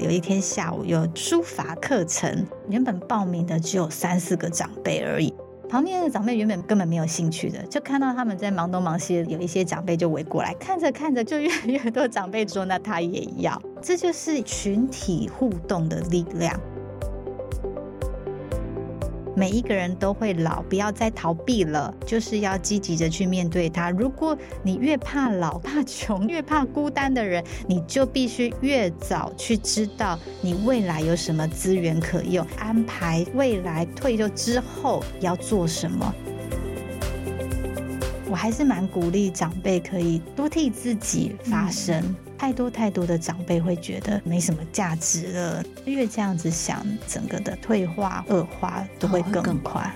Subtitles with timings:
[0.00, 5.32] 有一天下午有书法课程，原本报名的只有三四个长辈而已。
[5.68, 16.58] 旁边的长辈原本根本没有兴趣的，就看到他们在忙东忙西，有一些长辈就围过来，看着看着就越来越多长辈说：“那他也要。”这就是群体互动的力量。
[19.40, 23.88] 每一个人都会老，不要再逃避了，就是要积极的去面对它。
[23.90, 36.14] 如果你越怕老、怕穷、越怕孤单的人，你就必须越早去知道你未来有什么资源可用，安排未来退休之后要做什么。
[38.28, 42.14] 我还是蛮鼓励长辈可以多替自己发声。
[42.40, 49.94] 太多太多的长辈会觉得没什么价值了，越这样子想，整个的退化恶化都会更快。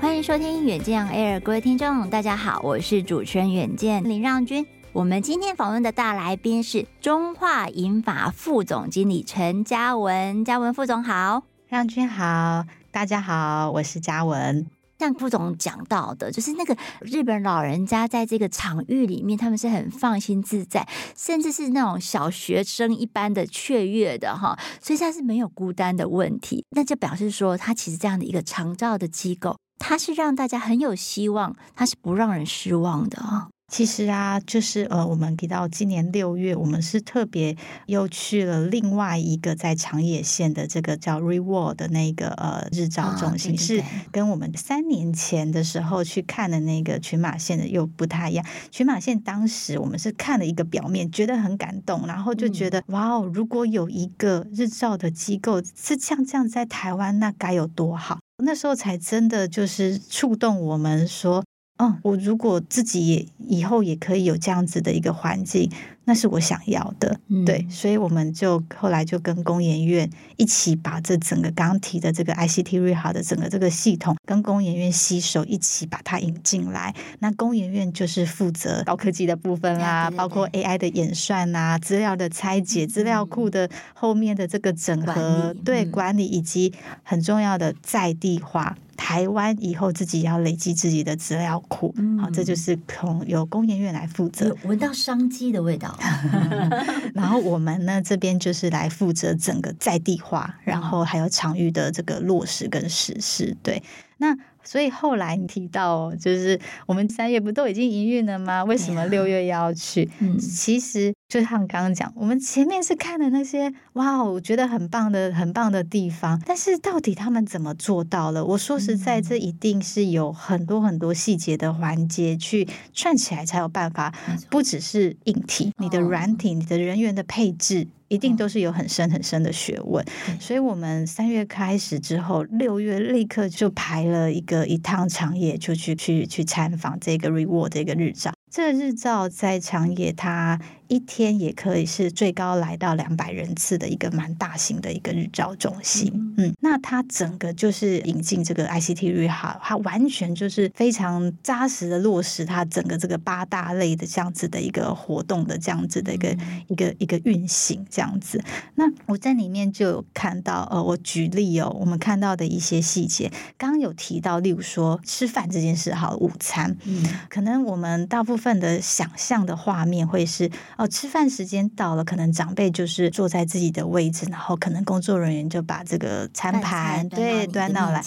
[0.00, 4.66] 欢迎收听远见 Air，各位听众，大家好，我是主持人远见林让君。
[4.92, 14.77] 我们今天访问的大来宾是中化银法副总经理陈嘉文，嘉文副总好，让君好，大家好，我是嘉文。
[14.98, 26.64] 像顾总讲到的，就是那个日本老人家在这个场域里面，他们是很放心自在，甚至是那种小学生一般的雀跃的哈，所以他是没有孤单的问题。
[26.70, 33.48] 那就表示说，他其实这样的一个长照的机构，他是让大家很有希望，他是不让人失望的啊。
[33.70, 48.44] 其实啊，就是呃，我们提到今年六月，我们是特别又去了另外一个在长野县的这个叫 Reward 的那个呃日照中心，哦、对对对，是跟我们三年前的时候去看的那个群马县的又不太一样。
[48.70, 58.18] 群马县当时我们是看了一个表面，觉得很感动，然后就觉得、嗯、哇哦，如果有一个日照的机构是像这样在台湾，那该有多好！
[58.42, 61.44] 那时候才真的就是触动我们说。
[61.78, 65.70] 嗯，我如果自己也以后也可以有这样子的一个环境，
[66.08, 67.20] 那是我想要的。
[67.28, 76.94] 嗯、对，所以我们就后来就跟工研院一起把这整个刚提的这个 ICT Rehab 的整个这个系统，跟工研院携手一起把它引进来。
[77.18, 86.72] 那工研院就是负责高科技的部分啦，包括 AI 的演算啊，资料的拆解，资料库的后面的这个整合，对管理以及
[87.02, 88.78] 很重要的在地化。
[88.96, 94.54] 台湾以后自己要累积自己的资料库，嗯、好，这就是从由工研院来负责。
[94.64, 95.96] 闻到商机的味道。
[97.14, 103.56] 然后我们呢这边就是来负责整个在地化，然后还有场域的这个落实跟实施。
[103.62, 103.82] 对，
[104.18, 104.36] 那。
[104.64, 108.62] 所以后来你提到，就是我们三月不都已经营运了吗？
[108.64, 110.06] 为什么六月要去？
[110.18, 118.42] 嗯，其实就像刚刚讲，我们前面是看的那些哇，我觉得很棒的、很棒的地方，但是到底他们怎么做到了？
[118.42, 124.14] 我说实在，这一定是有很多很多细节的环节去串起来，才有办法。
[124.48, 127.88] 不只是硬体，你的软体，你的人员的配置。
[128.08, 130.02] 一定都是有很深很深的学问，
[130.40, 138.32] 所以我们三月开始之后，六月立刻就排了一个一趟长野，就去去去参访这个 Reward 这个日照。
[138.50, 146.12] 这个日照在长野，它一天也可以是最高来到两百人次的一个蛮大型的一个日照中心。
[146.38, 156.36] 嗯，那它整个就是引进这个 ICT Rehab，它完全就是非常扎实的落实它整个这个八大类的这样子的一个活动的这样子的一个
[156.68, 158.40] 一个一个运行这样子。
[158.76, 168.28] 那我在里面就有看到，呃，我举例哦，我们看到的一些细节，刚刚有提到，例如说吃饭这件事，好，午餐，嗯，可能我们大。
[168.28, 178.00] 部分的想象的画面会是哦，吃饭时间到了，可能长辈就是坐在自己的位置，然后可能工作人员就把这个餐盘对端到来。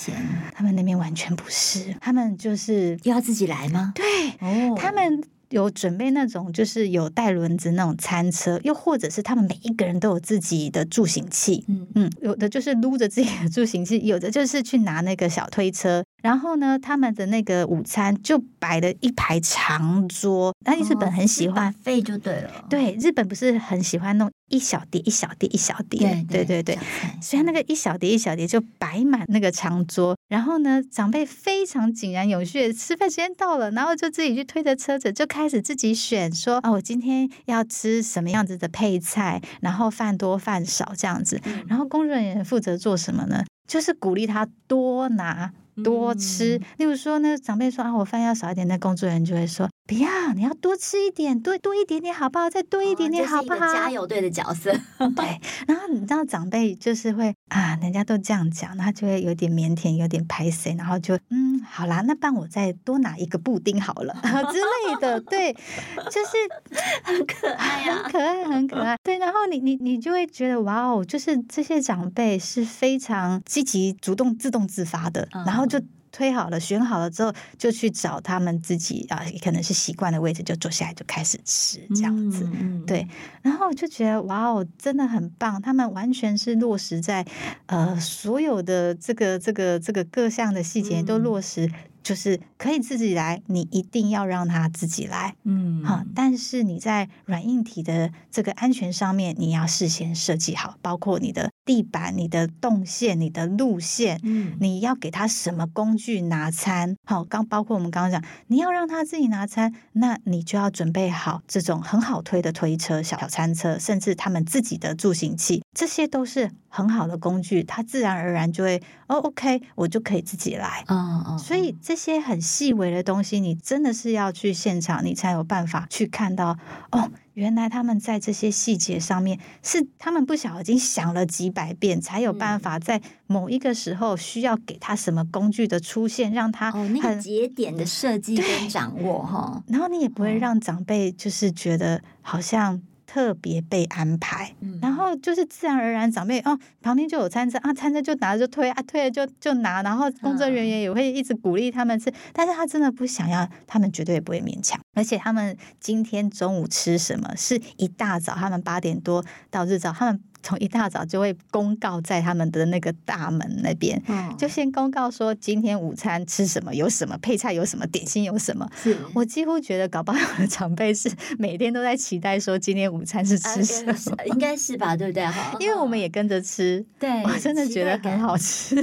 [0.54, 3.92] 他们那边完全不是，他们就是要自己来吗？
[3.94, 4.04] 对，
[4.40, 16.02] 哦，他们有准备那种就是有带轮子那种餐车，又或者是他们每一个人都有自己的助行器，嗯嗯，有的就是撸着自己的助行器，有的就是去拿那个小推车。
[16.22, 20.54] 然后呢，他们的那个午餐就摆了一排长桌。
[20.66, 22.66] 那日本很喜欢，费就对了。
[22.70, 26.80] 对，日本不是很喜欢弄一小碟一小碟一小碟，对对对对。
[27.22, 30.16] 所以那个一小碟一小碟就摆满那个长桌。
[30.30, 41.42] 然后呢，长辈非常井然有序，吃饭时间到了，然后就自己去推着车子，就开始自己选说啊，我今天要吃什么样子的配菜，然后饭多饭少这样子。
[41.68, 43.44] 然后工作人员负责做什么呢？
[43.68, 45.52] 就是鼓励他多拿。
[45.84, 52.50] 多吃，例如说那，长辈说啊，我饭要少一点，那工作人员就会说不要，你要多吃一点，多多一点点好不好？
[52.50, 53.66] 再多一点点好不好？
[53.68, 54.72] 哦、加油队的角色，
[55.18, 55.38] 对。
[55.68, 66.38] 然后你知道长辈就是会啊，人家都这样讲，他就会有点腼腆，有点拍谁，然后就嗯，好啦，那帮我再多拿一个布丁好了 之类的，对，就是
[67.04, 68.98] 很可爱、啊，很可爱，很可爱。
[69.04, 75.82] 对，然后你你你就会觉得哇哦，就是这些长辈是非常积极、主动、自动自发的，然后就。
[76.12, 82.50] 推好了，选好了之后，就去找他们自己啊，可能是习惯的位置，就坐下来就开始吃这样子。
[82.54, 83.08] 嗯、对，
[83.42, 87.26] 然后我就觉得哇哦，真的很棒，他们完全是落实在
[87.66, 91.72] 呃所有的这个这个这个各项的细节都落实。
[92.04, 96.04] 就是可以自己来，你一定要让他自己来，嗯，好。
[96.16, 121.76] 但是你在软硬体的这个安全上面，你要事先设计好，包括你的地板、你的动线、你的路线，嗯，你要给他什么工具拿餐，好，刚包括我们刚刚讲，你要让他自己拿餐，那你就要准备好这种很好推的推车、小餐车，甚至他们自己的助行器，这些都是很好的工具，它自然而然就会哦，OK，我就可以自己来，嗯嗯，所以。
[121.82, 126.58] 这些很细微的东西，你真的是要去现场，你才有办法去看到
[126.92, 127.10] 哦。
[127.34, 139.64] 原来他们在这些细节上面是他们不晓得已经想了几百遍，才有办法在某一个时候需要给他什么工具的出现，让他哦那个节点的设计跟掌握哈。
[139.68, 142.82] 然后你也不会让长辈就是觉得好像。
[143.14, 160.22] 特别被安排，然后就是自然而然，长辈哦旁边就有餐车啊，餐车就拿着就推啊，推了就就拿，然后工作人员也会一直鼓励他们吃，但是他真的不想要，他们绝对不会勉强，而且他们今天中午吃什么，是一大早，他们八点多到日照，他们。
[160.44, 168.68] 从一大早就会公告在他们的那个大门那边，嗯、就先公告说今天午餐吃什么，有什么配菜，有什么点心，有什么。
[169.14, 174.98] 我几乎觉得，搞不好有的长辈是 每天都在期待说今天午餐是吃什么，啊、应该是吧？
[174.98, 175.24] 对不对？
[175.64, 178.76] 因为我们也跟着吃，对，我真的觉得很好吃。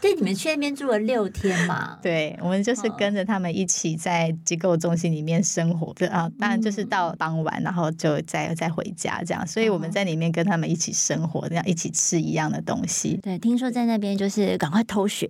[0.00, 2.00] 对，你们去那边住了六天嘛？
[2.02, 9.46] 对，我们就是跟着他们一起在机构中心里面生活，就啊，当然就是到傍晚，然后就再再回家这样。
[9.46, 13.20] 所以我们在里面跟他们一起生活，这样一起吃一样的东西。
[13.22, 15.26] 对，听说在那边就是赶快偷学，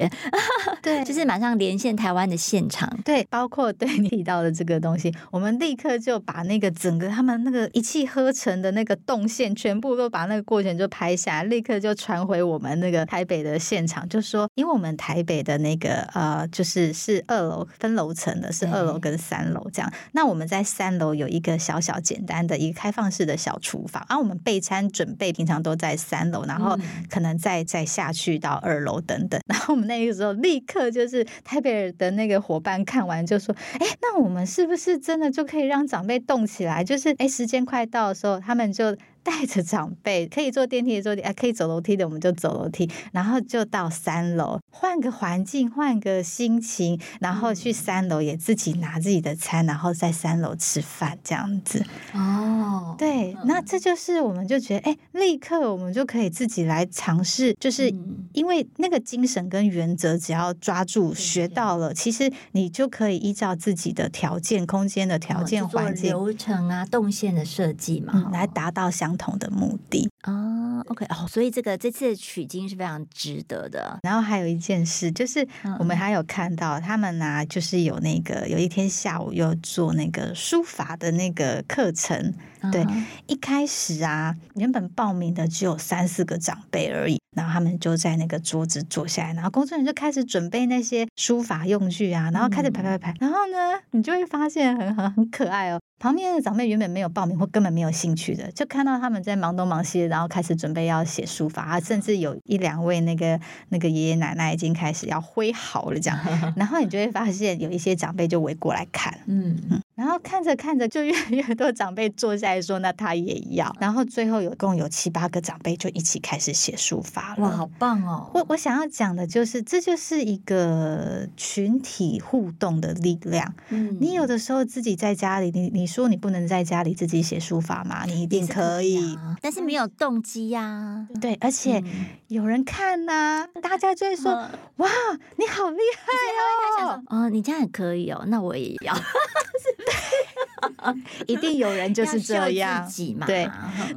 [0.81, 2.88] 对， 就是马上连线台湾的现场。
[3.05, 19.93] 对，包括对你提到的这个东西，我们立刻就把那个整个他们那个一气呵成的那个动线，全部都把那个过程就拍下来，立刻就传回我们那个台北的现场，就说，因为我们台北的那个呃，就是是二楼分楼层的，是二楼跟三楼这样。
[20.12, 26.78] 那我们在三楼有一个小小简单的一个开放式的小厨房，而、啊、我们备餐准备平常都在三楼，然后
[27.11, 29.40] 可能再再下去到二楼等等。
[29.52, 36.84] 然后我们那个时候立刻就是台北的那个伙伴看完就说：“哎，那我们是不是真的就可以让长辈动起来？
[36.84, 38.96] 就是哎，时间快到的时候，他们就。”
[39.26, 51.84] 带着长辈可以坐电梯的坐电，啊，可以走楼梯的我们就走楼梯，然后就到三楼换个环境，换个心情，然后去三楼也自己拿自己的餐，然后在三楼吃饭这样子。
[52.14, 57.93] 哦，对，那这就是我们就觉得，哎，立刻我们就可以自己来尝试，就是
[58.32, 73.98] 因为那个精神跟原则，只要抓住学到了，其实你就可以依照自己的条件、空间的条件、环境、流程啊、动线的设计嘛，嗯，来达到相同的目的啊，OK 哦，所以这个这次的取经是非常值得的。
[74.02, 75.46] 然后还有一件事，就是
[75.78, 82.35] 我们还有看到他们呢、啊，就是有那个有一天下午又做那个书法的那个课程。
[82.73, 82.85] 对，
[83.28, 95.78] 一开始啊，原本报名的只有三四个长辈而已，然后他们就在那个桌子坐下来，然后工作人员就开始准备那些书法用具啊，然后开始排排排，然后呢，你就会发现很很很可爱哦。
[95.99, 103.40] 旁边的长辈原本没有报名或根本没有兴趣的，就看到他们在忙东忙西，然后开始准备要写书法啊，甚至有一两位那个
[103.71, 106.19] 那个爷爷奶奶已经开始要挥毫了这样，
[106.57, 109.57] 然后你就会发现有一些长辈就围过来看，嗯。
[109.71, 118.31] 嗯，然后看着看着就越来越多长辈坐下来说那他也要，然后最后有共有七八个长辈就一起开始写书法了，哇，好棒哦！
[118.35, 125.87] 我我想要讲的就是这就是一个群体互动的力量，嗯，你有的时候自己在家里，你你。
[125.87, 128.03] 你说你不能在家里自己写书法吗？
[128.07, 131.09] 你一定可以，可以啊，但是没有动机呀，啊。
[131.21, 131.81] 对，而且
[132.26, 134.33] 有人看呐，啊，嗯，大家就会说
[134.79, 134.88] ：“哇，
[135.37, 138.93] 你好厉害哦！”哦，你这样也可以哦，那我也要。
[141.26, 142.88] 一定有人就是这样，
[143.26, 143.49] 对。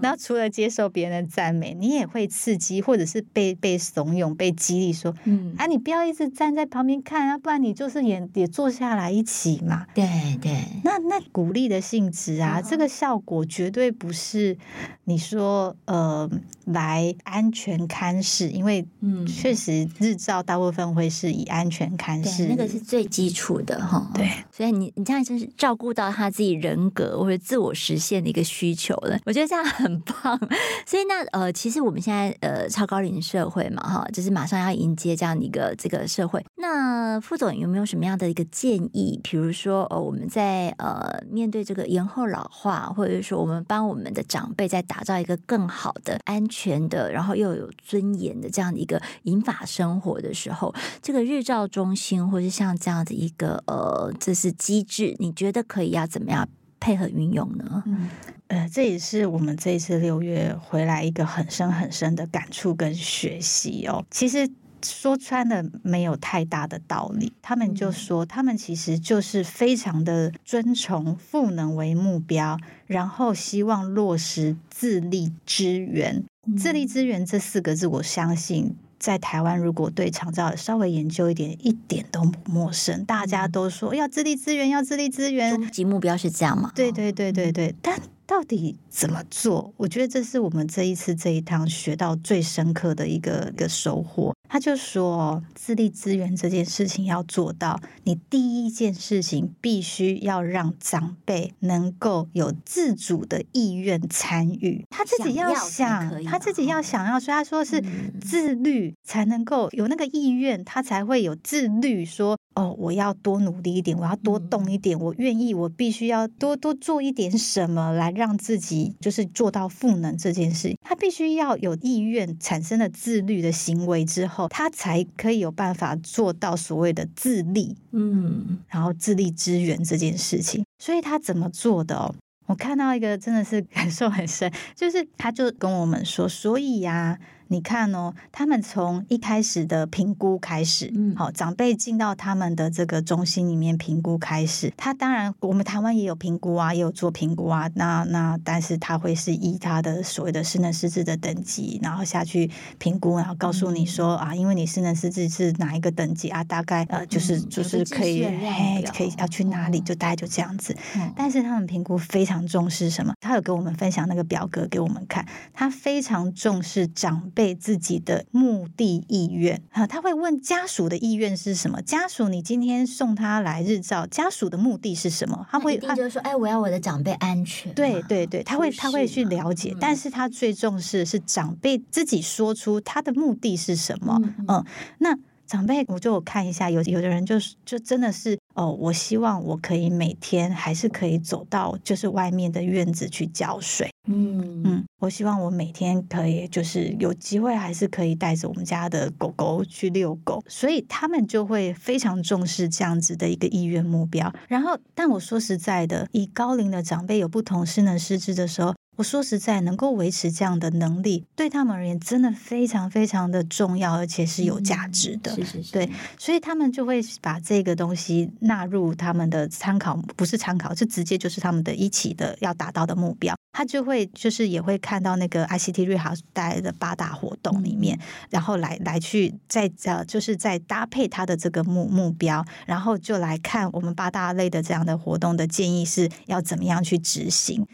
[0.02, 10.06] 然后除了接受别人的赞美，你也会刺激，或者是被被怂恿、被激励，说：“嗯，啊，你不要一直站在旁边看啊，不然你就是也也坐下来一起嘛。”对
[10.42, 10.64] 对。
[10.84, 14.58] 那那鼓励的性质啊，这个效果绝对不是
[15.06, 16.30] 你说呃
[16.66, 24.12] 来安全看视，因为嗯，确实日照大部分会是以安全看视，那个是最基础的哈。
[24.14, 30.38] 对，所以你你这样就是照顾到他自己人格或者自我实现的一个需求了，我觉得这样很棒。
[30.86, 36.46] 所以那呃，其实我们现在呃超高龄社会嘛哈，就是马上要迎接这样的一个这个社会。
[36.58, 39.18] 那副总有没有什么样的一个建议？
[39.24, 56.50] 比如说呃，我们在呃面对这个延后老化，或者说我们帮我们的长辈在打造一个更好的、安全的，然后又有尊严的这样的一个银发生活的时候，这个日照中心或是像这样的一个呃，这是机制，你觉得可以要怎么样
[56.80, 57.84] 配合运用呢？
[57.86, 58.10] 嗯，
[58.48, 64.04] 呃，这也是我们这一次六月回来一个很深很深的感触跟学习哦。
[64.10, 64.50] 其实
[64.82, 72.58] 说穿了没有太大的道理，他们就说他们其实就是非常的遵从赋能为目标，
[72.88, 76.24] 然后希望落实自立支援。
[76.58, 78.76] 自立支援这四个字，我相信。
[79.00, 83.06] 在台湾，如果对长照稍微研究一点，一点都不陌生。
[83.06, 86.72] 大家都说要自立资源，要自立资源，终极目标是这样吗？
[86.76, 88.00] 对对对对对，但。
[88.30, 89.74] 到底怎么做？
[89.76, 94.36] 我觉得这是我们这一次这一趟学到最深刻的一个一个收获。
[94.48, 107.84] 他就说，自立资源这件事情要做到，你第一件事情必须要让长辈能够有自主的意愿参与，他自己要想，他自己要想要，所以他说是
[108.22, 112.38] 自律才能够有那个意愿，他才会有自律说。
[112.56, 120.76] 哦，我要多努力一点，我要多动一点，嗯、我愿意，我必须要多多做一点什么，来让自己就是做到赋能这件事。
[120.82, 127.78] 他必须要有意愿，产生了自律的行为之后，他才可以有办法做到所谓的自立。
[127.92, 132.14] 嗯，然后自立支援这件事情，所以他怎么做的哦？
[132.48, 137.20] 我看到一个真的是感受很深，就是他就跟我们说，所以呀、啊。
[137.52, 160.78] 你看哦，他们从一开始的评估开始，嗯，好，长辈进到他们的这个中心里面评估开始，他当然我们台湾也有评估啊，也有做评估啊，那那但是他会是以他的所谓的失能失智的等级，然后下去评估，然后告诉你说、嗯、啊，因为你失能失智是哪一个等级啊，大概呃就是、嗯、就是可以哎可以要去哪里，就大概就这样子。
[160.96, 163.12] 嗯、但是他们评估非常重视什么？
[163.20, 167.39] 他有给我们分享那个表格给我们看，他非常重视长辈。
[167.40, 171.82] 被自己的目的意愿啊，他会问家属的意愿是什么？
[171.82, 175.48] 家属，你今天送他来日照，家属的目的是什么？
[175.50, 177.74] 他会他就是说，哎，我要我的长辈安全。
[177.74, 184.20] 对对对，他会他会去了解，但是他最重视的是长辈自己说出他的目的是什么。
[184.22, 184.66] 嗯，嗯，
[184.98, 185.18] 那。
[185.50, 204.32] 长辈，我就看一下，有有的人就是就真的是哦，我希望我可以每天还是可以走到就是外面的院子去浇水，嗯嗯，我希望我每天可以就是有机会还是可以带着我们家的狗狗去遛狗，所以他们就会非常重视这样子的一个意愿目标。
[204.48, 208.76] 然后，但我说实在的，以高龄的长辈有不同失能失智的时候。
[209.00, 215.34] 我说实在，能够维持这样的能力，对他们而言真的非常非常的重要，而且是有价值的。
[215.34, 215.72] 是是是。
[215.72, 223.34] 对，所以他们就会把这个东西纳入他们的参考，不是参考，是直接就是他们的一起的要达到的目标。
[223.54, 227.98] 他就会就是也会看到那个 ICT Rehouse 带来的八大活动里面，
[228.30, 237.66] 然后来来去再呃，就是再搭配他的这个目目标，然后就来看我们八大类的这样的活动的建议是要怎么样去执行。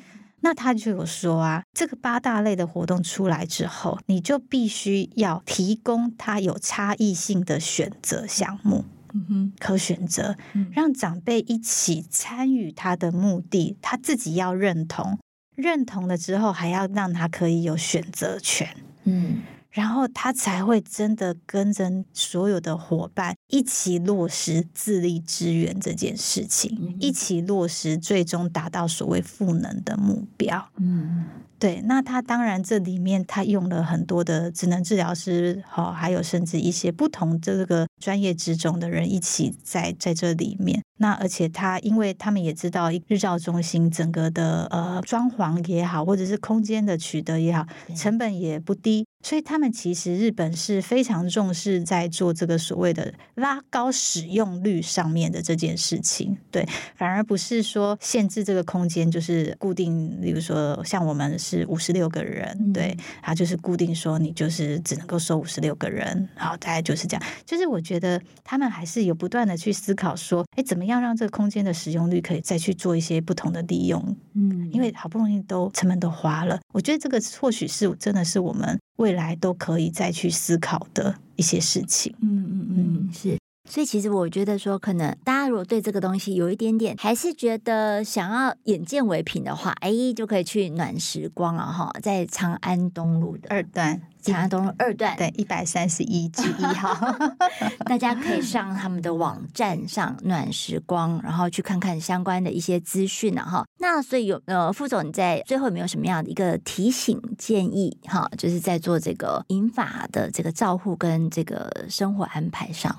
[0.41, 10.35] 那他就有说啊，这个八大类的活动出来之后，你就必须要提供他有差异性的选择项目，嗯哼，可选择，
[10.71, 15.17] 让长辈一起参与他的目的，他自己要认同，
[15.55, 18.75] 认同了之后，还要让他可以有选择权，
[19.05, 19.41] 嗯。
[19.75, 30.69] 然后他才会真的跟着所有的伙伴一起落实自立支援这件事情，嗯、一起落实，最终达到所谓赋能的目标。
[30.77, 31.25] 嗯，
[31.59, 31.81] 对。
[31.81, 40.81] 那他当然这里面他用了很多的职能治疗师，好，还有甚至一些不同这个专业职种的人一起在在这里面。
[40.97, 49.05] 那而且他因为他们也知道日照中心整个的呃装潢也好，或者是空间的取得也好，成本也不低。
[49.25, 56.37] 所以他们其实日本是非常重视在做这个所谓的拉高使用率上面的这件事情。
[56.51, 56.63] 对，
[56.95, 67.23] 反而不是说限制这个空间就是固定，比如说像我们是五十六个人，对，他就是固定说你就是只能够收五十六个人，然后大概就是这样。
[67.43, 74.15] 就是我觉得他们还是有不断的去思考说，哎，怎么样让这个空间的使用率可以再去做一些不同的利用？
[74.35, 82.13] 嗯，因为好不容易都成本都花了，我觉得这个或许是真的是我们未来都可以再去思考的一些事情。
[82.21, 83.37] 嗯嗯嗯，是。
[83.67, 97.17] 所以其实我觉得说，可能大家如果对这个东西有一点点，还是觉得想要眼见为凭的话，哎，就可以去暖时光了哈，在长安东路的二段，长安东路二段，对，一百三十一之一号，
[97.85, 103.65] 大家可以上他们的网站上暖时光，然后去看看相关的一些资讯了哈。
[103.79, 108.29] 那所以有呃，副总你在最后有没有什么样的一个提醒建议哈？
[108.37, 112.95] 就是在做这个银发的这个照护跟这个生活安排上。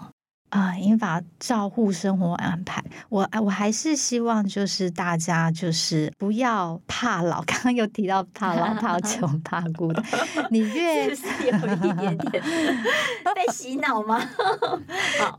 [0.50, 10.02] 啊，银发照护生活安排，我我还是希望就是大家就是不要怕老， 刚刚有提到怕老、 怕穷、怕孤的，
[10.50, 12.42] 你越是，是有一点点
[13.34, 14.22] 被洗脑吗？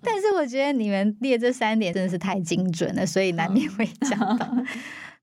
[0.04, 4.48] 但是我觉得你们列这三点真的是太精准了，所以难免会讲到。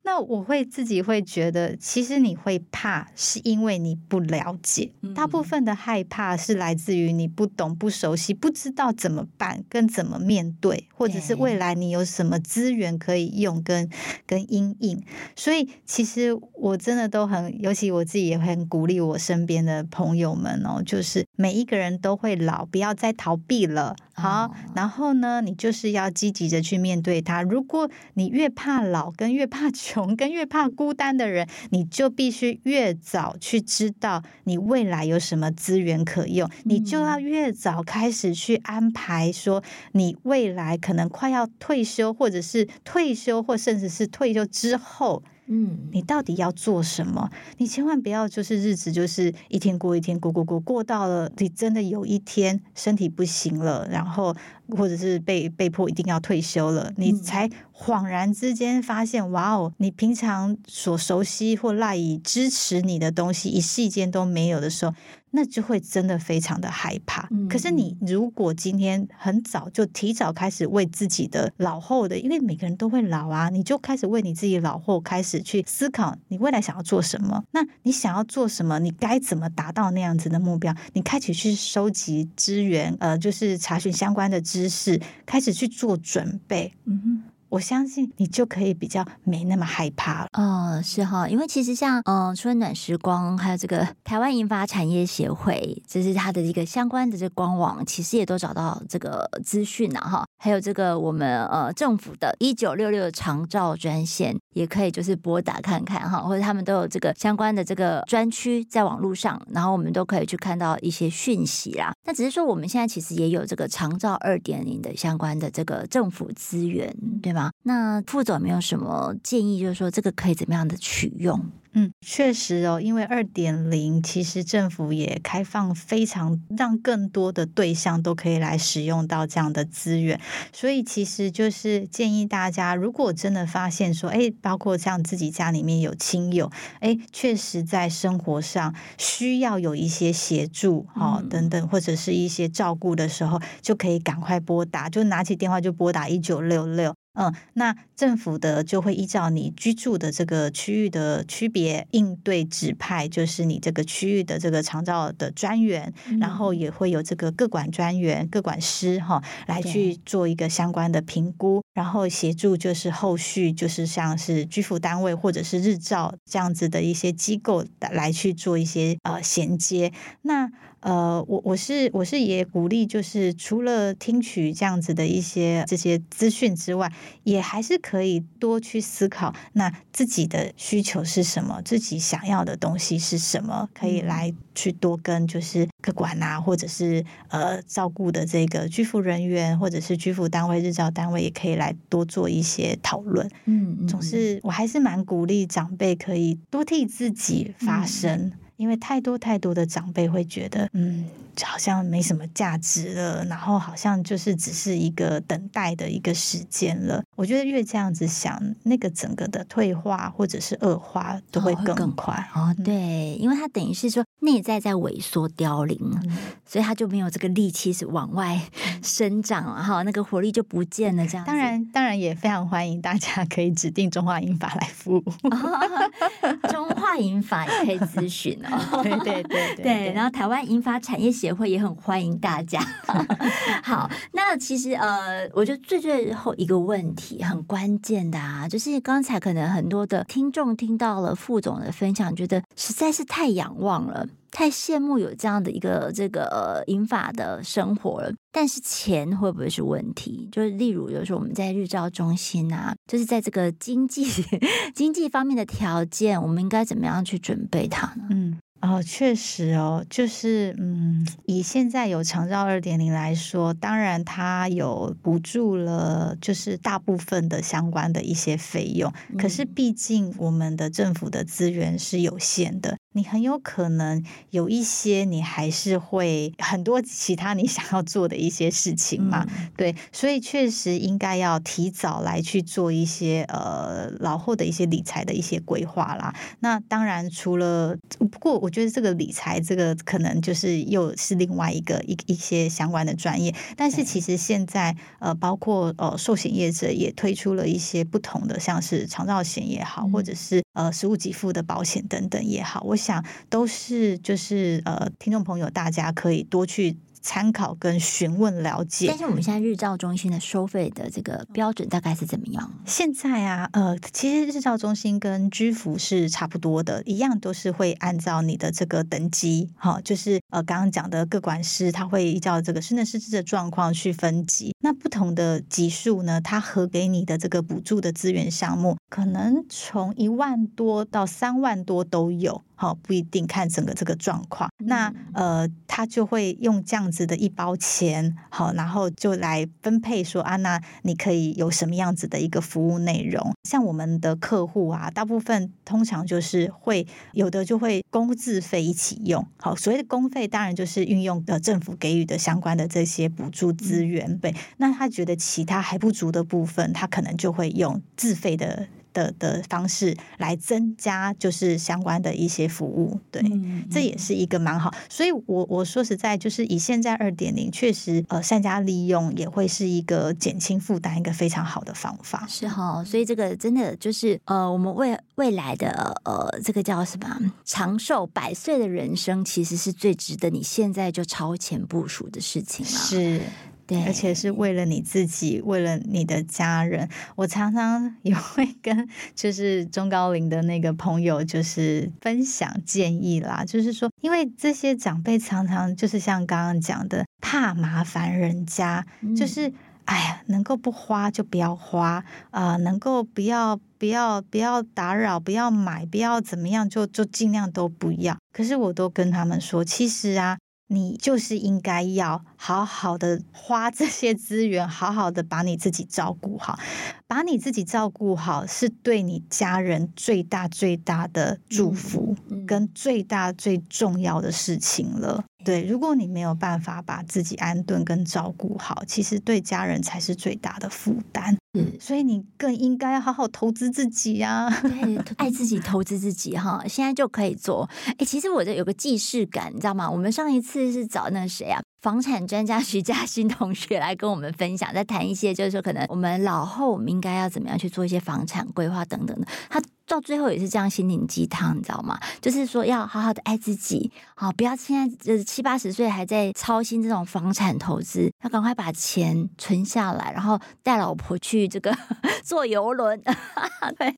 [0.06, 4.92] 那我会自己会觉得，其实你会怕，是因为你不了解。
[5.14, 13.88] 大部分的害怕是来自于你不懂、不熟悉、不知道怎么办跟怎么面对，或者是未来你有什么资源可以用跟
[14.26, 15.02] 跟阴影。
[15.34, 23.96] 所以，其实我真的都很，尤其我自己也很鼓励我身边的朋友们哦，就是每一个人都会老，不要再逃避了。
[24.16, 27.42] 好，然后呢，你就是要积极的去面对它。
[27.42, 45.22] 如果你越怕老，跟越怕 穷，跟越怕孤单的人，你就必须越早去知道你未来有什么资源可用，你就要越早开始去安排，说你未来可能快要退休，或者是退休，或甚至是退休之后。
[45.46, 47.30] 嗯，你到底要做什么？
[47.58, 54.34] 你千万不要就是日子就是一天过一天过过过，过到了你真的有一天身体不行了，然后
[54.68, 64.94] 或者是被被迫一定要退休了，你才恍然之间发现，哇哦，你平常所熟悉或赖以支持你的东西，一细间都没有的时候。
[65.36, 67.28] 那就会真的非常的害怕。
[67.50, 77.42] 可是你如果今天很早就提早开始为自己的老后的，因为每个人都会老啊，你就开始为你自己老后开始去思考，你未来想要做什么？
[77.50, 78.78] 那你想要做什么？
[78.78, 80.72] 你该怎么达到那样子的目标？
[80.92, 86.72] 你开始去收集资源，呃，就是查询相关的知识，开始去做准备。
[86.84, 87.22] 嗯哼。
[87.48, 90.28] 我相信你就可以比较没那么害怕了。
[90.32, 100.24] 哦，是哈，因为其实像嗯、呃，除了暖时光，还有这个台湾银发产业协会，这是它的一个相关的这个官网，其实也都找到这个资讯了哈。
[100.38, 111.92] 还有这个我们呃政府的一九六六长照专线，也可以就是拨打看看哈，或者他们都有这个相关的这个专区在网络上，然后我们都可以去看到一些讯息啦。
[112.06, 117.43] 那只是说我们现在其实也有这个长照二点零的相关的这个政府资源，对吗？
[117.62, 121.40] 那副总有没有什么建议，就是说这个可以怎么样的取用？
[121.76, 130.20] 嗯，确实哦，因为二点零其实政府也开放非常让更多的对象都可以来使用到这样的资源，
[130.52, 146.94] 所以其实就是建议大家，如果真的发现说，哎，包括像自己家里面有亲友，哎，确实在生活上需要有一些协助，哦，等等，或者是一些照顾的时候，就可以赶快拨打，就拿起电话就拨打一九六六。
[147.14, 169.92] 嗯，那政府的就会依照你居住的这个区域的区别应对指派，就是你这个区域的这个长照的专员，嗯、然后也会有这个各管专员、各管师哈，来去做一个相关的评估，然后协助就是后续就是像是居服单位或者是日照这样子的一些机构来去做一些呃衔接。
[170.22, 170.50] 那
[170.84, 176.92] 呃，我我是我是也鼓励，就是除了听取这样子的一些这些资讯之外，
[177.22, 193.26] 也还是可以多去思考，那自己的需求是什么，自己想要的东西是什么，可以来去多跟就是客管啊，或者是呃照顾的这个居服人员，或者是居服单位、日照单位，也可以来多做一些讨论。
[193.46, 198.10] 嗯，总是我还是蛮鼓励长辈可以多替自己发声。
[198.12, 201.06] 嗯因为太多太多的长辈会觉得，嗯，
[201.42, 207.02] 好像没什么价值了，然后好像就是只是一个等待的一个时间了。
[207.16, 212.14] 我觉得越这样子想，那个整个的退化或者是恶化都会更快。
[212.34, 216.16] 哦，哦对，因为它等于是说内在在萎缩凋零，嗯、
[216.46, 218.40] 所以它就没有这个力气是往外
[218.82, 221.06] 生长了哈，那个活力就不见了。
[221.06, 225.04] 这样，当然，当然也非常欢迎大家可以指定中华银法来服务。
[225.30, 228.82] 哦、 中华银法也可以咨询哦。
[228.82, 232.60] 对对对对，然后台湾银发产业协会也很欢迎大家。
[233.64, 244.06] 好，那其实呃，我觉得最最后一个问题很关键的啊，就是刚才可能很多的听众听到了副总的分享，觉得实在是太仰望了。
[244.30, 250.28] 太羡慕有这样的一个这个银发的生活了，但是钱会不会是问题？
[250.30, 254.04] 就是例如，有时候我们在日照中心啊，就是在这个经济
[254.74, 258.02] 经济方面的条件，我们应该怎么样去准备它呢？
[258.10, 258.36] 嗯。
[258.64, 268.90] 哦，确实哦，就是嗯，以现在有长照二点零来说，当然它有补助了，就是大部分的相关的一些费用。
[269.18, 279.26] 可是毕竟我们的政府的资源是有限的，你很有可能有一些你还是会很多其他你想要做的一些事情嘛。
[279.28, 286.14] 嗯、对，所以确实应该要提早来去做一些呃老后的一些理财的一些规划啦。
[286.40, 288.54] 那当然除了不过我。
[288.54, 293.34] 觉得这个理财，这个可能就是又是另外一个一一些相关的专业。
[293.56, 306.78] 但是其实现在呃，包括呃寿险业者也推出了一些不同的，像是长照险也好，或者是呃实物给付的保险等等也好，我想都是就是呃听众朋友大家可以多去。
[307.04, 312.50] 参考跟询问了解，但是我们现在日照中心的收费的这个标准大概是怎么样？
[312.64, 324.56] 现在啊，呃，其实日照中心跟居服是差不多的，一样都是会按照你的这个等级，哈，就是呃刚刚讲的各管师，他会依照这个失能失智的状况去分级。
[324.60, 332.42] 那不同的级数呢，他核给你的这个补助的资源项目，可能从一万多到三万多都有。
[332.56, 334.50] 好，不一定看整个这个状况。
[334.58, 343.32] 那呃，他就会用这样子的一包钱，好，然后就来分配说啊，那你可以有什么样子的一个服务内容？
[343.48, 349.26] 像我们的客户啊，大部分通常就是会有的就会公自费一起用。
[349.38, 354.18] 好，所谓的公费当然就是运用的政府给予的相关的这些补助资源。
[354.18, 358.68] 对，那他觉得其他还不足的部分，他可能就会用自费的。
[358.94, 364.72] 的的方式来增加就是相关的一些服务，对，嗯、这也是一个蛮好。
[364.88, 372.24] 所以我，我我说实在，就是以现在二点零，确实呃善加利用，也会是一个减轻负担一个非常好的方法。
[372.26, 382.70] 是哈，所以这个真的就是呃，我们未未来的呃，这个叫什么长寿百岁的人生，其实是最值得你现在就超前部署的事情了。
[382.70, 383.20] 是。
[383.66, 386.88] 对，而且是为了你自己，为了你的家人。
[387.16, 393.42] 我常常也会跟就是中高龄的那个朋友，就是分享建议啦。
[393.46, 398.84] 就是说，因为这些长辈常常就是像刚刚讲的，怕麻烦人家，
[399.16, 399.50] 就是
[399.86, 408.18] 哎呀，能够不花就不要花啊，呃，能够不要不要不要打扰，不要买，不要怎么样，就就尽量都不要。
[408.32, 410.36] 可是我都跟他们说，其实啊。
[410.66, 416.58] 你就是应该要好好的花这些资源，好好的把你自己照顾好，
[417.06, 425.24] 把你自己照顾好，是对你家人最大最大的祝福，跟最大最重要的事情了。
[425.44, 431.36] 对，如果你没有办法把自己安顿跟照顾好，其实对家人才是最大的负担。
[431.56, 434.60] 嗯，所以你更应该要好好投资自己呀、啊。
[434.62, 437.68] 对，爱自己，投资自己哈，现在就可以做。
[437.98, 439.88] 哎，其实我这有个既视感，你知道吗？
[439.88, 441.60] 我们上一次是找那个谁啊？
[441.82, 449.26] 房产专家徐嘉欣同学来跟我们分享，在谈一些就是说，可能我们老后我们应该要怎么样去做一些房产规划等等的。
[449.50, 451.98] 他到最后也是这样心灵鸡汤，你知道吗？
[452.20, 461.76] 就是说要好好的爱自己，好不要现在就是七八十岁还在操心这种房产投资，要赶快把钱存下来，然后带老婆去这个
[462.24, 463.00] 坐游轮。
[463.78, 463.94] 对。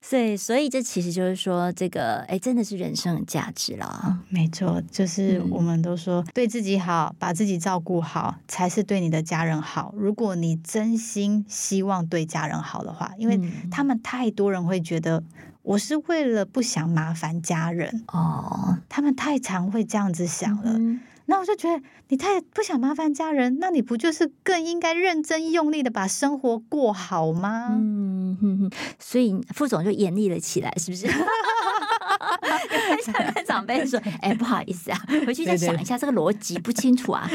[0.00, 4.20] 所以，所以这其实就是说，这个哎，真的是人生的价值了。
[4.28, 9.92] 没错，就是我们都说，对自己好，把自己照顾好，才是对你的家人好。
[9.96, 13.40] 如果你真心希望对家人好的话，因为
[13.72, 15.20] 他们太多人会觉得
[15.68, 20.72] 我是为了不想麻烦家人哦，他们太常会这样子想了。
[20.78, 21.00] 嗯
[21.30, 27.68] 那我就觉得你太不想麻烦家人，那你不就是更应该认真用力的把生活过好吗？
[27.70, 31.06] 嗯哼哼，所以副总就严厉了起来，是不是？
[32.76, 37.28] 有没有想跟长辈说， 哎、欸，不好意思啊，回去再想一下这个逻辑不清楚啊。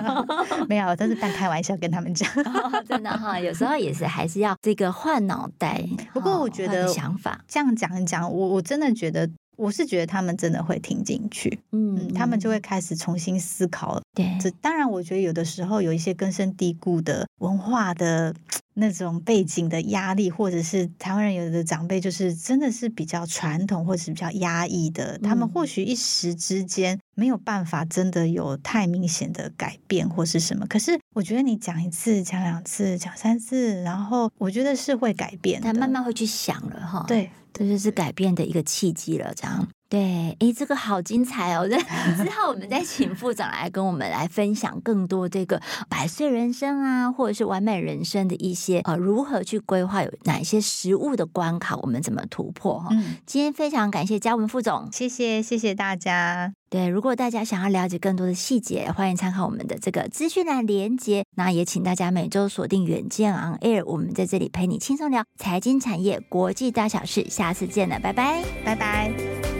[0.68, 2.28] 没有，都是半开玩笑跟他们讲。
[2.44, 5.82] 哦、真的哈，有时候也是还是要这个换脑袋。
[6.12, 9.28] 不过我觉得想法这样讲一讲，我我真的觉得。
[9.56, 13.98] 我是觉得他们真的会听进去，嗯，嗯，他们就会开始重新思考。
[14.16, 18.34] 对，这当然，我觉得有的时候有一些根深蒂固的文化的
[18.72, 30.66] 那种背景的压力，或者是台湾人有的长辈就是真的是比较传统，或者是比较压抑的，他们或许一时之间没有办法真的有太明显的改变或是什么。
[30.66, 37.04] 可是我觉得你讲一次、讲两次、讲三次，然后我觉得是会改变，他慢慢会去想了哈。
[37.06, 37.30] 对。
[37.58, 39.66] 这就是改变的一个契机了，这样。
[39.88, 41.66] 对，哎，这个好精彩哦！
[41.68, 52.88] 之后我们再 请副长来跟我们来分享更多这个百岁人生啊，或者是完美人生的一些呃，如何去规划，有哪一些实物的关卡，我们怎么突破哈？
[52.90, 56.52] 嗯，今天非常感谢嘉文副总，谢谢谢谢大家。
[56.68, 61.24] 对，如果大家想要了解更多的细节，欢迎参考我们的这个资讯栏连接。
[61.36, 67.30] 那也请大家每周锁定远见 On Air，我们在这里陪你轻松聊财经产业国际大小事。
[67.30, 69.55] 下次见了，拜拜，拜拜。